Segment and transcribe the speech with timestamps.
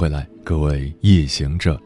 [0.00, 1.78] 回来，各位夜行者，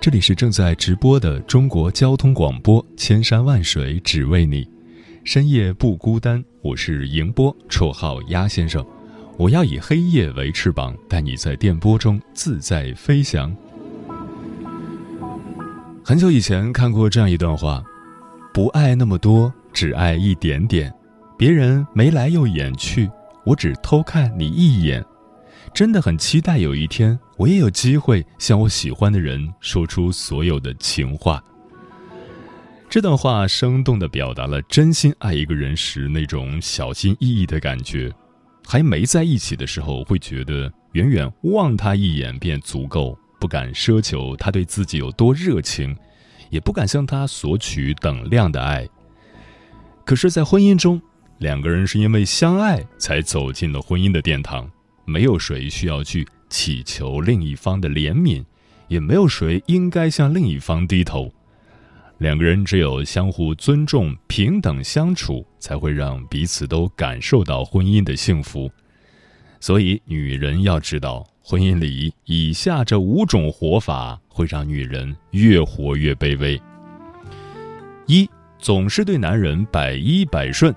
[0.00, 4.66] 这里是正在直播的中国交通广播，千山万水只为你，
[5.24, 6.42] 深夜不孤单。
[6.62, 8.82] 我是迎波，绰号鸭先生。
[9.36, 13.54] 我要以黑夜为翅膀，带你在电波中自在飞翔。
[16.02, 17.84] 很久以前看过这样一段话：
[18.54, 20.90] 不爱那么多，只爱一点点。
[21.36, 23.10] 别人眉来又眼去，
[23.44, 25.04] 我只偷看你一眼。
[25.74, 31.42] 真的很期待有一天，我也有机会向我喜欢的人说出所有的情话。
[32.86, 38.12] 这段话生动地表达了真心爱一个人时那种小心翼翼的感觉。
[38.66, 45.96] 还没在一起的时候，会觉得远远望他一眼便足够，不敢奢求他对自己有多热情，
[46.50, 48.86] 也不敢向他索取等量的爱。
[50.04, 51.00] 可是，在婚姻中，
[51.38, 54.70] 两个人是因为相爱才走进了婚姻的殿堂。
[55.06, 58.44] 没有谁需要去祈求另一方的怜悯，
[58.88, 61.32] 也没有谁应该向另一方低头。
[62.18, 68.70] 两个人只有相互尊重、平等相处，才会让彼此都感受到婚姻的幸福。
[69.58, 76.60] 所以，女人要知道，婚姻里以下这五种活法会让女人越活越卑微。
[78.06, 78.28] 一，
[78.58, 80.74] 总是对男人百依百顺。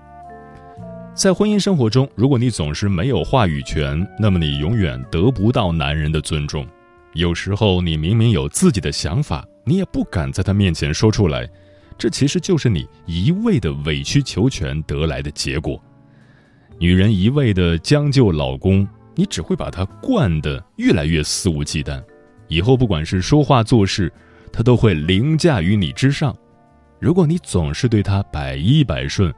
[1.16, 6.68] 在婚姻生活中，如果你总是没有话语权，那么你永远得不到男人的尊重。
[7.14, 11.48] 有时候，你明明有自己的想法，你也不敢在他面前说出来，
[12.00, 15.80] 这其实就是你一味的委曲求全得来的结果。
[16.80, 22.04] 女人一味的将就老公，你只会把他惯得越来越肆无忌惮，
[22.48, 24.12] 以后不管是说话做事，
[24.52, 26.36] 他都会凌驾于你之上。
[27.00, 29.32] 如果你总是对他百依百顺，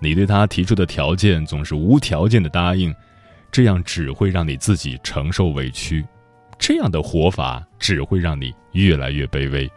[0.00, 2.94] 你对他提出的条件总是无条件的答应，
[3.50, 6.06] 这样只会让你自己承受委屈，
[6.58, 9.70] 这样的活法只会让你越来越卑微。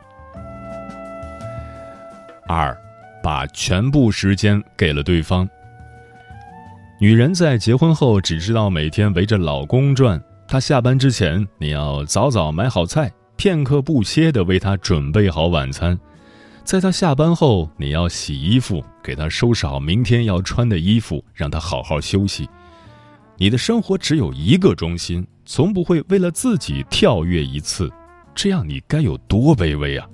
[2.47, 2.77] 二，
[3.23, 5.47] 把全部时间给了对方。
[6.99, 15.97] 女人在结婚后只知道每天围着老公转，她下班之前你要早早买好菜，片刻不歇的为他准备好晚餐。
[16.63, 22.47] 在他下班后，你要洗衣服，给他收拾好明天要穿的衣服，让他好好休息。
[23.37, 27.91] 你的生活只有一个中心，从不会为了自己跳跃一次，
[28.35, 30.07] 这样你该有多卑微啊！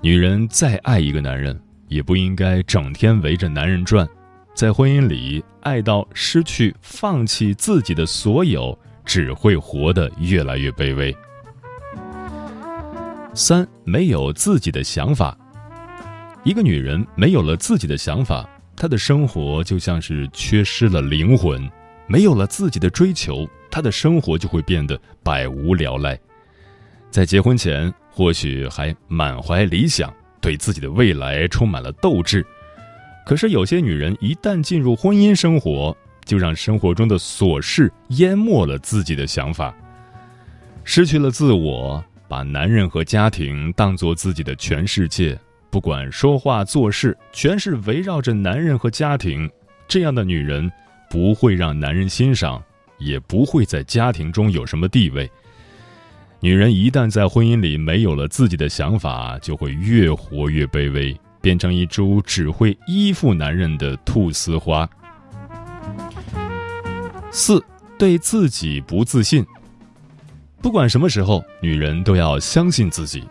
[0.00, 4.08] 女人再爱一个男人，也不应该整天围着男人转，
[4.54, 11.14] 在婚姻里爱到失去、放弃自己的所有，只会活得越来越卑微。
[13.36, 15.36] 三没有自己的想法，
[16.42, 21.60] 一个女人没有了自己的想法，她的生活就像是缺失了灵魂；
[22.06, 26.18] 没有了自己的追求，她的生活就会变得百无聊赖。
[27.10, 30.10] 在结婚前，或许还满怀理想，
[30.40, 32.40] 对自己的未来充满了斗志；
[33.26, 39.74] 可是有些女人一旦进入婚姻生活，就让生活中的琐事淹没了自己的想法，
[40.84, 42.02] 失去了自我。
[42.28, 45.38] 把男人和家庭当做自己的全世界，
[45.70, 49.50] 不管说话做事，全是围绕着男人和家庭。
[49.88, 50.70] 这样的女人
[51.08, 52.62] 不会让男人欣赏，
[52.98, 55.30] 也不会在家庭中有什么地位。
[56.40, 64.88] 女人一旦在婚姻里没有了自己的想法，就会越活越卑微，变成一株只会依附男人的菟丝花。
[67.30, 67.62] 四，
[67.98, 69.44] 对自己不自信。
[70.66, 73.22] 不管什么时候，女人都要相信自己。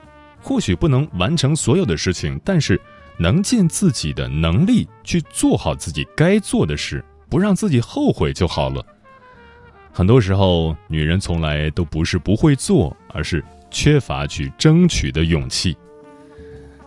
[0.42, 2.80] 或许不能完成所有的事情，但是
[3.18, 8.82] 能尽自己的能力去做好自己该做的事，不让自己后悔就好了。
[9.92, 15.76] 很多时候，女人从来都不是不会做，而是缺乏去争取的勇气。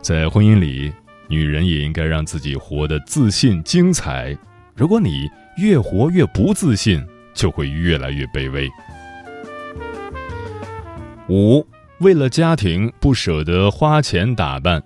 [0.01, 0.91] 在婚姻里，
[1.29, 4.35] 女人也应该让自己活得自信、精彩。
[4.75, 5.29] 如果你
[5.59, 8.67] 越活越不自信，就会越来越卑微。
[11.29, 11.67] 五，
[11.99, 14.83] 为了家庭不舍得花钱打扮。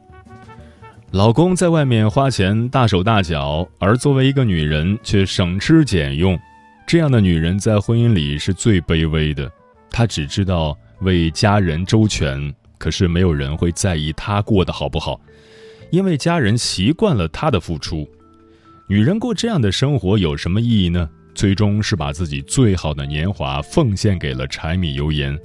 [1.12, 6.38] 老公在外面花钱大手大脚，而作为一个女人却省吃俭用，
[6.86, 9.50] 这样的女人在婚姻里是最卑微的。
[9.90, 15.20] 她只知道为家人周全，可是没有人会在意她过得好不好，
[15.90, 18.08] 因为家人习惯了他的付出。
[18.88, 21.08] 女人过这样的生活有什么意义呢？
[21.34, 25.38] 最终是把自己最好的年华奉献给了柴米油盐。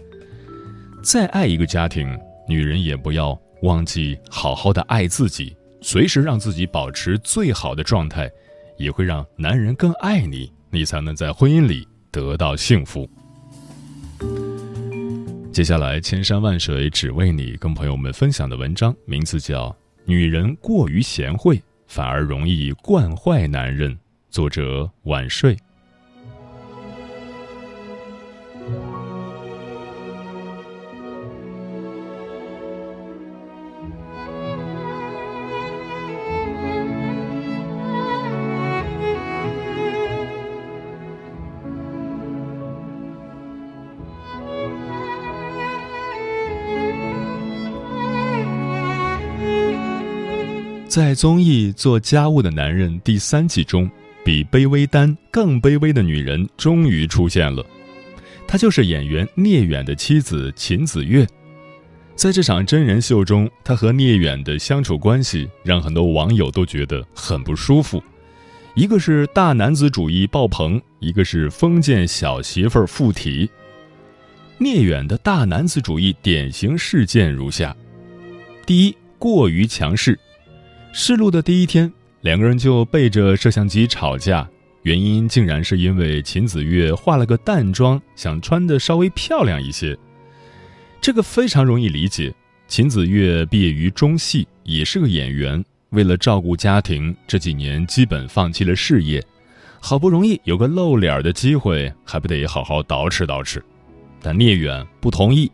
[1.08, 2.20] 再爱一个家庭，
[2.50, 8.30] 女人也不要忘记好好的爱自己，随时让自己保持最好的状态，
[8.76, 13.10] 也会让男人更爱你，你才能在婚姻里得到幸福。
[15.54, 19.70] 接下来，千山万水只为你，跟朋友们分享的文章名字叫
[20.04, 21.56] 《女人过于贤惠》。
[21.88, 23.98] 反而容易惯坏男人。
[24.30, 25.58] 作者：晚睡。
[50.88, 53.90] 在综艺《做家务的男人》第三季中，
[54.24, 57.64] 比卑微丹更卑微的女人终于出现了。
[58.48, 61.28] 她就是演员聂远的妻子秦子月。
[62.16, 68.02] 在这场真人秀中，她和聂远的相处关系让很多网友都觉得很不舒服。
[68.74, 73.50] 一个是大男子主义爆棚，一个是封建小媳妇儿附体。
[74.58, 77.76] 聂远的大男子主义典型事件如下：
[78.66, 80.18] 第一，过于强势。
[81.00, 84.50] 试录的第一天，两个人就背着摄像机吵架，
[84.82, 89.96] 原因竟然是因为秦子月化了个淡妆，想穿的稍微漂亮一些。
[91.00, 92.34] 这个非常容易理解。
[92.68, 99.24] 秦子月毕业于中戏，也是个演员，为了照顾家庭，这几年基本放弃了事业。
[99.80, 103.62] 好不容易有个露脸的机会，还不得好好捯饬捯饬？
[104.20, 105.52] 但聂远不同意，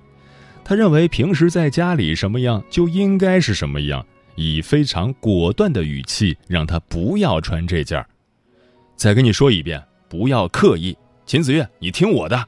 [0.64, 4.06] 他认为平时在家里什么样就应该是什么样。
[4.36, 8.06] 以非常果断的语气让他不要穿这件儿。
[8.96, 10.98] 再跟你说一遍，不要刻意。
[11.26, 12.48] 秦子月，你听我的。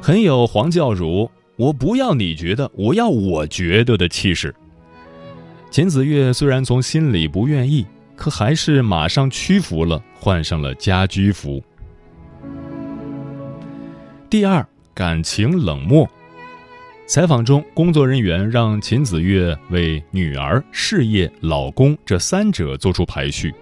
[0.00, 4.54] 很有黄教主，我不要你觉得，我要我觉得的气势。
[5.70, 11.62] 秦子月虽然从心里不愿意，可还是马上屈服了，换上了家居服。
[14.28, 16.08] 第二，感情冷漠。
[17.12, 23.54] 采访中，工作人员让秦子月为女儿、事业、老公这三者做出排序。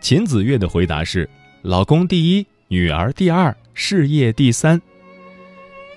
[0.00, 1.30] 秦子月的回答是：
[1.62, 4.82] 老公第一，女儿第二，事业第三。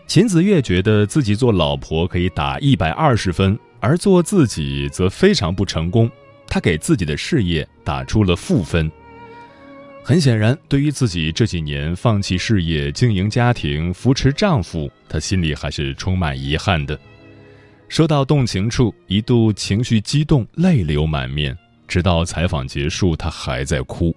[0.06, 6.08] 秦子月觉得自己做老婆可以打一百二十分，而做自己则非常不成功。
[6.46, 8.92] 她给自己的事业打出了负分。
[10.04, 17.00] 很显然，对于自己这几年放弃事业、经营家庭、扶持丈夫，她心里还是充满遗憾的。
[17.88, 21.56] 说到动情处，一度情绪激动，泪流满面。
[21.88, 24.16] 直到采访结束，她还在哭。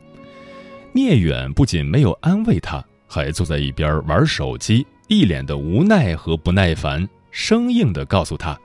[0.92, 8.58] 聂远不仅没有安慰她，还坐在一边玩手机，一脸的无奈和不耐烦，生硬地告诉她：“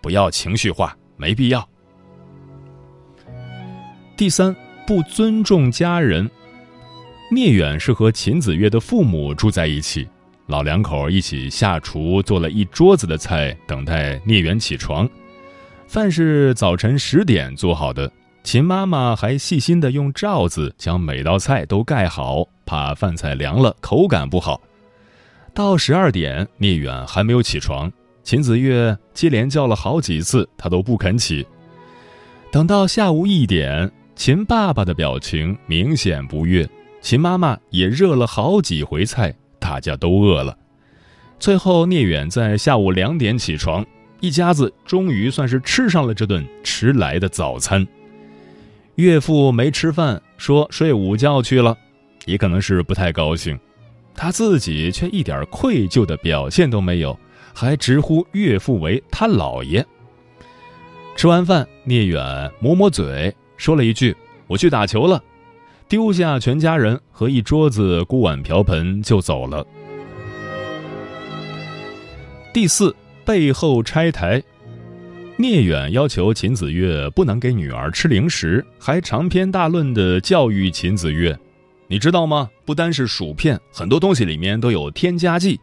[0.00, 1.68] 不要情绪化，没必要。”
[4.16, 4.56] 第三。
[4.90, 6.28] 不尊重家人，
[7.30, 10.04] 聂远是和秦子月的父母住在一起，
[10.48, 15.08] 老两口一起下厨做了一桌子的菜，等待聂远起床。
[15.86, 18.10] 饭是早晨十点做好的，
[18.42, 24.60] 秦妈妈还细心的用罩子将每道菜都盖好，怕饭菜凉了口感不好。
[25.54, 27.88] 到十二点，聂远还没有起床，
[28.24, 31.46] 秦子月接连叫了好几次，他都不肯起。
[32.50, 33.88] 等到下午一点。
[34.20, 36.68] 秦爸爸的表情明显不悦，
[37.00, 40.54] 秦妈妈也热了好几回菜，大家都饿了。
[41.38, 43.82] 最后，聂远在下午两点起床，
[44.20, 47.86] 一家子终于算是吃上了这顿迟来的早餐。
[48.96, 51.74] 岳父没吃饭，说睡午觉去了，
[52.26, 53.58] 也可能是不太高兴。
[54.14, 57.18] 他自己却一点愧疚的表现都没有，
[57.54, 59.82] 还直呼岳父为他姥爷。
[61.16, 63.34] 吃完饭，聂远抹抹嘴。
[63.60, 64.16] 说了一句
[64.48, 65.22] ：“我去打球了。”
[65.86, 69.66] 丢下全家人和一桌子锅碗瓢盆就走了。
[72.54, 74.42] 第四，背后拆台。
[75.36, 81.38] 聂远要求秦子越不能给女儿吃零食，还长篇大论的教育秦子越
[81.86, 82.48] ：“你知道吗？
[82.64, 85.60] 不单是薯片，很多东西里面都有添加剂。”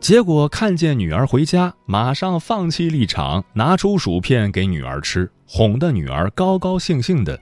[0.00, 7.38] 结果看见女儿回家，马上放弃立场，拿出薯片给女儿吃，哄得女儿高高兴兴的，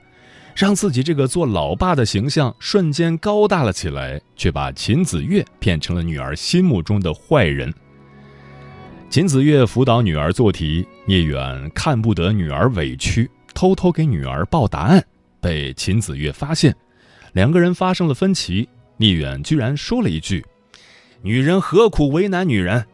[0.55, 7.73] 让自己这个做老爸的形象瞬间高大了起来，却把秦子月变成了女儿心目中的坏人。
[9.09, 15.01] 秦子月辅导女儿做题，聂远看不得女儿委屈，偷偷给女儿报答案，
[15.39, 16.75] 被秦子月发现，
[17.33, 18.67] 两个人发生了分歧。
[18.97, 20.43] 聂远居然说了一句
[21.21, 22.85] ：“女人何苦为难女人？”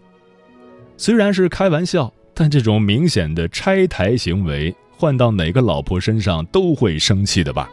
[0.98, 7.70] 虽然是开玩笑，但这种明显的拆台行为，换到哪个老婆身上都会生气的吧？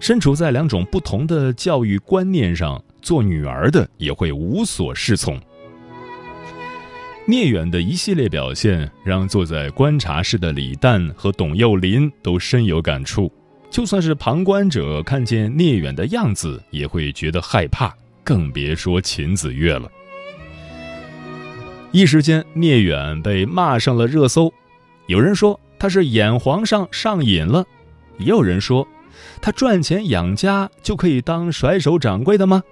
[0.00, 5.38] 身处在两种不同的教育观念上，做女儿的也会无所适从。
[7.26, 13.30] 聂远的一系列表现，让坐在观察室的李诞和董又霖都深有感触。
[13.68, 17.94] 就算是旁观者看见聂远的样子，也会觉得害怕，
[18.28, 19.90] 更别说秦子越了。
[21.92, 24.52] 一时间，聂远被骂上了热搜。
[25.06, 27.64] 有人说他是演皇上上瘾了，
[28.18, 28.86] 也有人说
[29.40, 32.62] 他赚钱养家就可以当甩手掌柜的吗？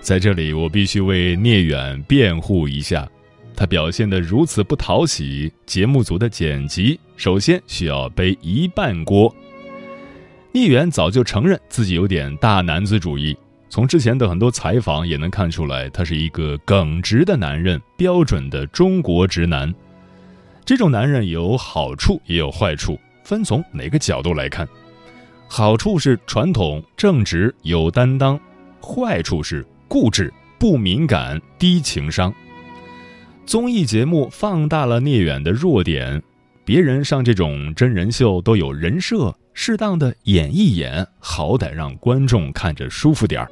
[0.00, 3.08] 在这里，我必须为聂远辩护一下。
[3.54, 9.32] 他表现得如此不讨喜，节目组的剪辑首先需要背一半锅。
[10.58, 13.36] 聂远早就承认自己有点大男子主义，
[13.68, 19.72] 从之前的很多采访也能看出来，他是一个耿直的男人，标准的中国直男。
[20.64, 24.68] 这种男人有好处也有坏处，分从哪个角度来看。
[25.46, 28.36] 好处是传统、正直、有担当；
[28.82, 29.64] 坏处是。
[29.86, 32.34] 固执、不敏感、低情商。
[33.46, 36.20] 综艺节目放大了聂远的弱点，
[36.64, 43.50] 别人上这种真人秀都有人设，适当的演一演，好歹让观众看着舒服点儿。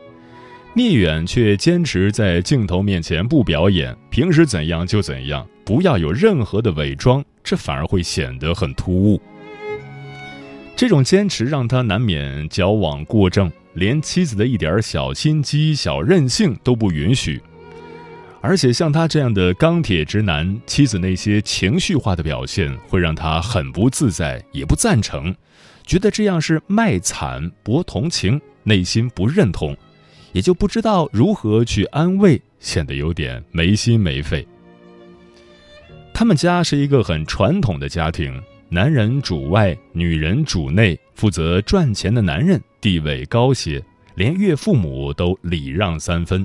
[0.72, 9.20] 聂远却坚持在镜头面前不表演，平时怎样就怎样，不要有任何的伪装，这反而会显得很突兀。
[10.76, 13.50] 这种坚持让他难免矫枉过正。
[13.74, 17.42] 连妻子的一点小心机、小任性都不允许，
[18.40, 25.34] 而且像他这样的钢铁直男，妻子那些情绪化的表现会让他很不自在，也不赞成，
[25.86, 29.74] 觉得这样是卖惨博同情，内心不认同，
[30.32, 34.46] 也就不知道如何去安慰，显得有点没心没肺。
[36.12, 38.42] 他们家是一个很传统的家庭。
[38.68, 43.80] 男人主外，女人主内，负责赚钱的男人地位高些，
[44.16, 46.44] 连岳父母都礼让三分。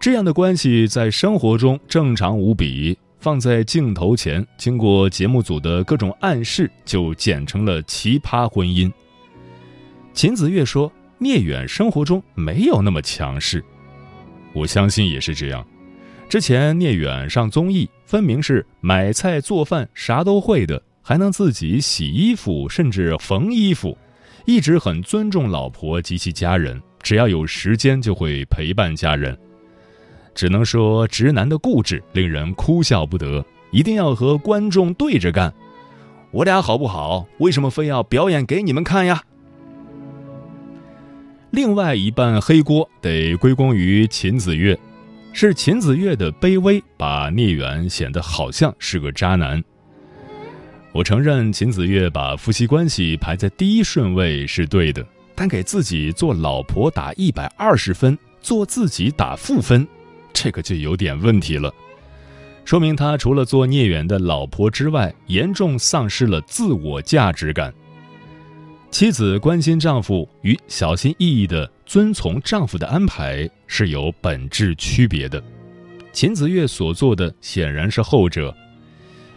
[0.00, 8.90] 这样的关系在生活中正常无比，放在镜头前，经过节目组的各种暗示，就剪成了奇葩婚姻。
[10.12, 13.64] 秦子月说：“聂远生活中没有那么强势。”
[14.54, 15.66] 我相信也是这样。
[16.28, 20.82] 之前聂远上综艺，分明是买菜做饭啥都会的。
[21.00, 23.96] 还能自己洗衣服，甚至缝衣服，
[24.44, 29.34] 一直很尊重老婆及其家人，只要有时间就会陪伴家人。
[30.38, 35.52] 只能说直男的固执令人哭笑不得，一定要和观众对着干。
[36.30, 37.26] 我俩好不好？
[37.38, 39.20] 为什么非要表演给你们看呀？
[41.50, 44.78] 另外一半黑锅得归功于秦子月，
[45.32, 49.60] 是秦子月的卑微把聂远显得好像是个渣男。
[50.92, 55.04] 我承认秦子月把夫妻关系排在第一顺位是对的，
[55.34, 59.84] 但给自己做老婆打一百二十分，做自己打负分，
[60.32, 61.72] 这个就有点问题了。
[62.64, 67.72] 说明他除了做聂远的老婆之外，严重丧失了自我价值感。
[68.90, 75.42] 妻子关心丈夫与小心翼翼的遵从丈夫的安排是有本质区别的。
[76.12, 78.54] 秦子月所做的显然是后者。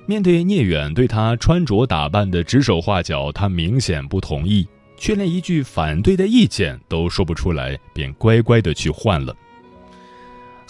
[0.08, 4.68] 面对聂远对他穿着打扮的指手画脚，他明显不同意，
[4.98, 9.34] 却连一句反对的意见都说不出来，便乖乖的去换了。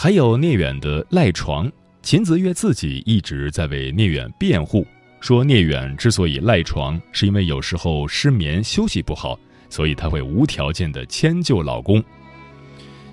[0.04, 4.84] 还有聂远的赖床，秦子越自己一直在为聂远辩护，
[5.20, 9.40] 说聂远之所以赖床，是因为有时候失眠休息不好，
[9.70, 12.04] 所以他会无条件的迁就老公。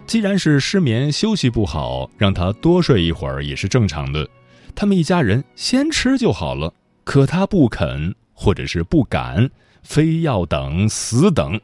[0.07, 4.26] 既然是失眠休息不好，让他多睡一会儿也是正常的。
[4.75, 6.73] 他们一家人先吃就好了，
[7.04, 9.50] 可他不肯，或者是不敢，
[9.83, 11.61] 非要等死等。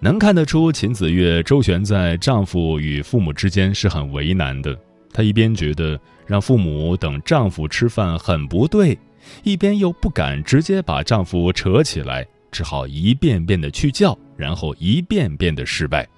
[0.00, 4.78] 能看得出秦子月周旋在丈夫与父母之间是很为难的。
[5.12, 8.96] 她一边觉得让父母等丈夫吃饭很不对，
[9.42, 16.08] 一边又不敢直接把丈夫扯起来，只好一遍遍的去叫，然后一遍遍的失败，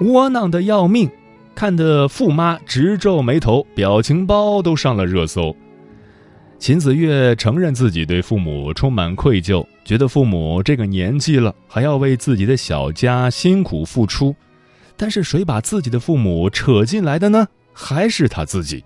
[0.00, 1.10] 窝囊的要命。
[1.54, 5.54] 看得富妈直皱眉头，表情包都上了热搜。
[6.58, 14.34] 秦子月承认自己对父母充满愧疚，觉得父母这个年纪了还要为自己的小家辛苦付出，
[14.96, 17.48] 但是谁把自己的父母扯进来的呢？
[17.72, 18.84] 还是他自己。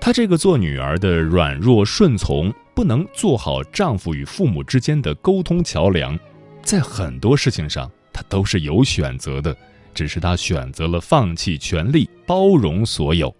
[0.00, 6.18] 她这个做女儿的软弱顺从，不能做好丈夫与父母之间的沟通桥梁，
[6.62, 9.56] 在很多事情上她都是有选择的，
[9.94, 13.34] 只是她选择了放弃权利，包容所有。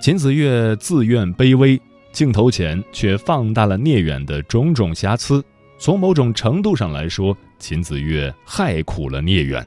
[0.00, 1.80] 秦子月自愿卑微，
[2.12, 5.44] 镜头前却放大了聂远的种种瑕疵。
[5.78, 9.66] 从某种程度上来说，秦子越害苦了聂远。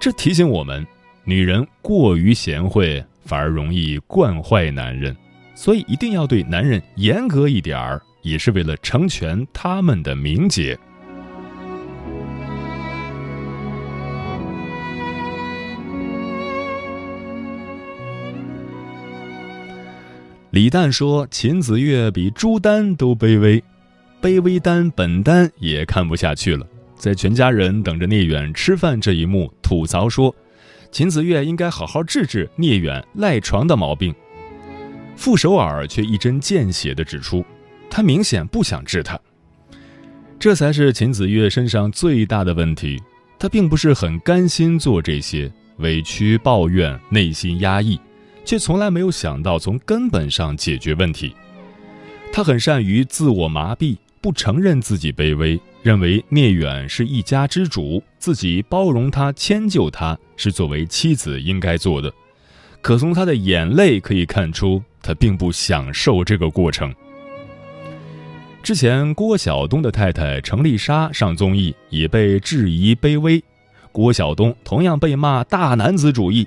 [0.00, 0.86] 这提醒我们，
[1.24, 5.14] 女人过于贤惠，反而容易惯坏男人，
[5.54, 10.78] 所以一定要对男人严格一点儿，也是为了成全他们的名节。
[20.56, 23.62] 李诞说：“秦子越比朱丹都卑微，
[24.22, 30.34] 卑微丹本丹也看不下去了，在全家人等着聂远吃饭这一幕，吐槽说，
[30.90, 34.14] 秦子越应该好好治治聂远赖床的毛病。
[35.14, 37.44] 傅首尔却一针见血地指出，
[37.90, 39.20] 他明显不想治他。
[40.38, 42.98] 这才是秦子越身上最大的问题，
[43.38, 48.00] 他并不是很甘心做这些，委屈抱怨，内心压抑。”
[48.46, 51.34] 却从来没有想到从根本上解决问题。
[52.32, 62.12] 他很善于自我麻痹，不承认自己卑微，认为聂远是一家之主，自己包容他、迁就他是作为妻子应该做的。
[62.80, 66.94] 可从他的眼泪可以看出，他并不享受这个过程。
[68.62, 73.42] 之前郭晓东的太太程丽莎上综艺也被质疑卑微，
[73.90, 76.46] 郭晓东同样被骂大男子主义。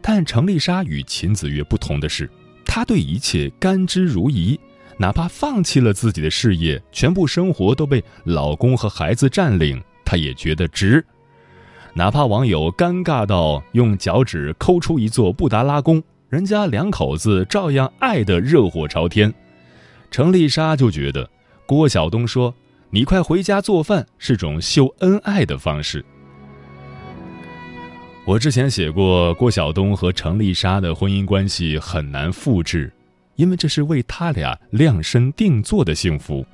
[0.00, 2.30] 但程丽莎与秦子越不同的是，
[2.64, 4.58] 她对一切甘之如饴，
[4.98, 11.04] 哪怕放弃了自己的事业，全部生活都被老公和孩子占领，她也觉得值。
[11.94, 19.32] 哪怕网友尴尬到用脚趾抠出一座布达拉宫，人家两口子照样爱得热火朝天。
[20.10, 21.28] 程丽莎就觉得，
[21.66, 22.54] 郭晓东说
[22.90, 26.04] “你快回家做饭”是种秀恩爱的方式。
[28.26, 32.92] 我之前写过，郭晓东和程丽莎的婚姻关系很难复制，
[33.36, 36.44] 因为这是为他俩量身定做的幸福。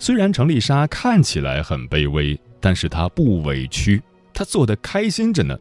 [0.00, 4.02] 虽然程丽莎看起来很卑微，但是她不委屈，
[4.34, 5.56] 她做的开心着呢。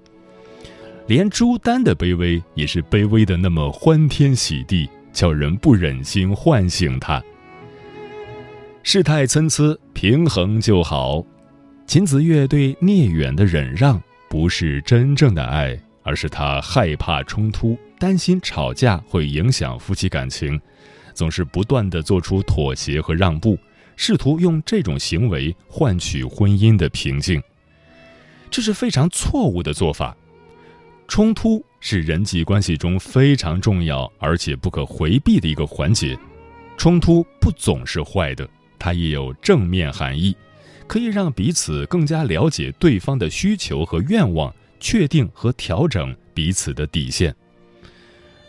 [1.05, 7.23] 连朱丹的卑微也是卑微的那么欢天喜地，叫人不忍心唤醒她。
[8.82, 11.23] 事态参差，平衡就好。
[11.86, 14.01] 秦子月对聂远的忍让。
[14.30, 20.60] 不是真正的爱，而是他害怕冲突，担心吵架会影响夫妻感情，
[21.13, 23.58] 总是不断的做出妥协和让步，
[23.96, 27.42] 试图用这种行为换取婚姻的平静。
[28.52, 30.15] 这是非常错误的做法。
[31.08, 36.15] 冲突是人际关系中非常重要而且不可回避的一个环节。
[36.78, 40.36] 冲突不总是坏的，它也有正面含义。
[40.89, 47.34] 可以让彼此更加了解对方的需求和愿望，确定和调整彼此的底线。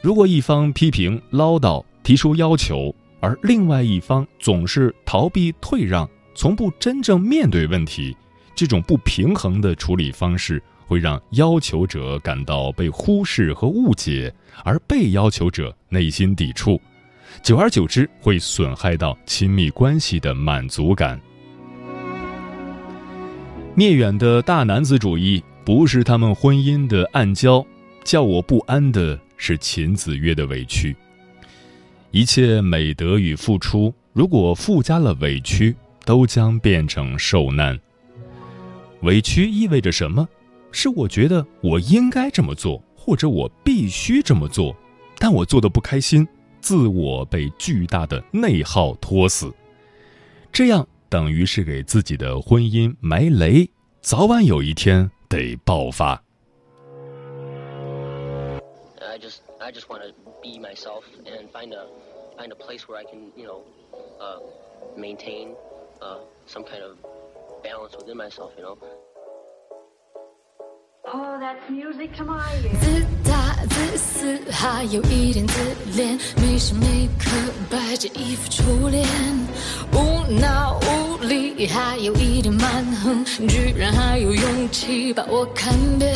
[0.01, 8.17] 如果一方批评、唠叨、提出要求，而另外一方总是逃避、退让，从不真正面对问题，
[8.55, 16.81] 这种不平衡的处理方式会让要求者感到被忽视和误解，而被要求者内心抵触，
[17.43, 21.21] 久而久之会损害到亲密关系的满足感。
[23.77, 27.65] 聂远的大男子主义不是他们婚姻的暗礁，
[28.03, 30.95] 叫我不安的是秦子月的委屈。
[32.11, 37.79] 一切美德与付出，如果附加了委屈，都将变成受难。
[39.03, 40.29] 委屈意味着什么？
[40.73, 44.77] 是我觉得我应该这么做，或者我必须这么做，
[45.17, 46.27] 但我做的不开心，
[46.61, 49.55] 自我被巨大的内耗拖死，
[50.53, 50.87] 这样。
[51.11, 53.69] 等于是给自己的婚姻埋雷，
[54.01, 56.23] 早晚有一天得爆发。
[59.01, 61.89] I just I just want to be myself and find a
[62.39, 63.65] find a place where I can you know
[64.21, 64.39] uh
[64.97, 65.49] maintain
[66.01, 66.97] uh some kind of
[67.65, 68.79] balance within myself you know.
[71.13, 73.20] Oh, that's music to my ears.
[73.69, 75.55] 自私，还有一点自
[75.97, 77.31] 恋，每时每刻
[77.69, 79.07] 摆着一副初恋，
[79.93, 86.13] 无脑无理，还有一点蛮横，居然还有勇气把我看扁。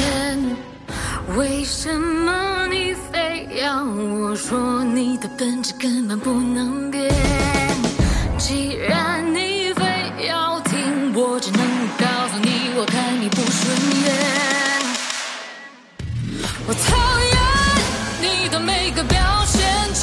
[1.37, 7.11] 为什么你非要我说你的本质根本不能变？
[8.37, 9.54] 既然你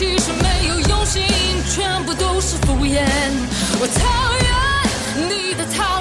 [0.01, 1.21] 其实没有用心，
[1.69, 3.05] 全部都是敷衍。
[3.79, 4.01] 我讨
[4.41, 6.00] 厌你的套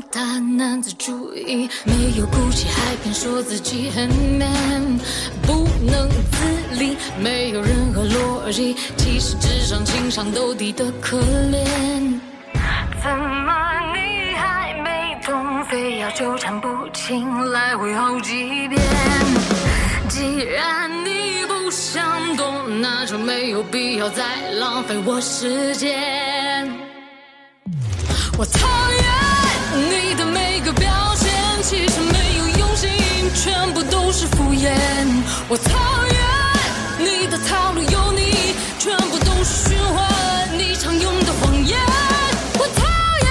[0.00, 4.98] 大男子主义，没有骨气还敢说自己很 man，
[5.42, 12.20] 不能自理，没有任何逻辑，其实智商情商都低得可怜。
[13.02, 13.52] 怎么
[13.94, 18.80] 你还没懂，非要纠缠不清，来回好几遍？
[20.08, 26.70] 既然你不想懂，那就没有必要再浪费我时间。
[28.38, 29.21] 我讨厌
[33.42, 34.70] 全部都是敷衍。
[35.48, 35.74] 我讨
[36.14, 36.16] 厌
[37.00, 41.76] 你的套路有你，全部都是循环，你常用的谎言。
[42.54, 42.86] 我讨
[43.26, 43.30] 厌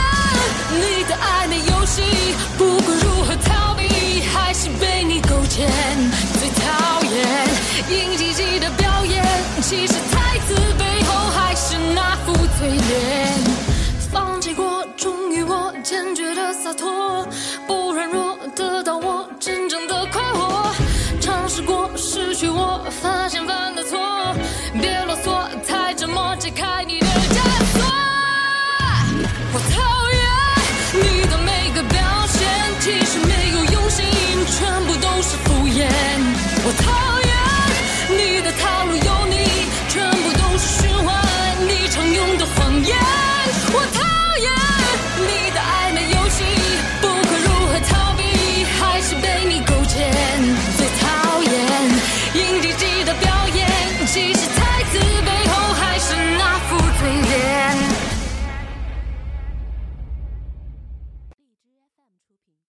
[0.81, 2.03] 你的暧昧游戏，
[2.57, 5.65] 不管如何逃避，还是被你勾牵。
[6.39, 7.15] 最讨厌
[7.89, 9.23] 硬挤挤的表演，
[9.61, 13.39] 其实台词背后还是那副嘴脸。
[14.11, 17.25] 放弃过，终于我坚决的洒脱，
[17.65, 19.25] 不软弱，得到我
[26.41, 27.20] 解开你的。